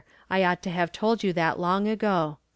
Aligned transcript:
I 0.31 0.43
ought 0.43 0.63
to 0.63 0.71
have 0.71 0.91
told 0.91 1.23
you 1.23 1.31
that 1.33 1.59
long 1.59 1.87
ago. 1.87 2.39